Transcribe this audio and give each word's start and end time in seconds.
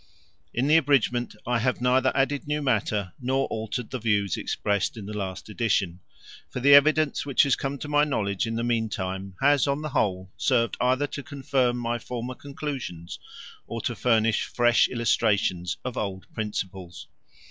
In 0.51 0.65
the 0.65 0.77
abridgment 0.77 1.35
I 1.45 1.59
have 1.59 1.79
neither 1.79 2.11
added 2.17 2.47
new 2.47 2.63
matter 2.63 3.13
nor 3.21 3.45
altered 3.49 3.91
the 3.91 3.99
views 3.99 4.35
expressed 4.35 4.97
in 4.97 5.05
the 5.05 5.15
last 5.15 5.47
edition; 5.47 5.99
for 6.49 6.59
the 6.59 6.73
evidence 6.73 7.23
which 7.23 7.43
has 7.43 7.55
come 7.55 7.77
to 7.77 7.87
my 7.87 8.03
knowledge 8.03 8.47
in 8.47 8.55
the 8.55 8.63
meantime 8.63 9.35
has 9.41 9.67
on 9.67 9.83
the 9.83 9.89
whole 9.89 10.31
served 10.37 10.75
either 10.81 11.05
to 11.05 11.21
confirm 11.21 11.77
my 11.77 11.99
former 11.99 12.33
conclusions 12.33 13.19
or 13.67 13.79
to 13.81 13.95
furnish 13.95 14.45
fresh 14.45 14.87
illustrations 14.89 15.77
of 15.85 15.95
old 15.97 16.25
principles. 16.33 17.05